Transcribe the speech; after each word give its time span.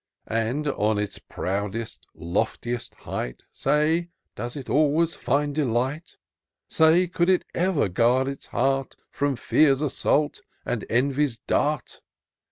And, 0.25 0.67
on 0.67 0.97
its 0.97 1.19
proudest, 1.19 2.07
loftiest 2.15 2.95
height. 2.95 3.43
Say, 3.53 4.09
does 4.35 4.57
it 4.57 4.67
always 4.67 5.13
find 5.13 5.53
delight? 5.53 6.17
Say, 6.67 7.05
could 7.07 7.29
it 7.29 7.45
ever 7.53 7.87
guard 7.87 8.27
its 8.27 8.47
heart 8.47 8.95
From 9.11 9.35
Fear's 9.35 9.79
assault, 9.79 10.41
and 10.65 10.85
Envy's 10.89 11.37
dart 11.37 12.01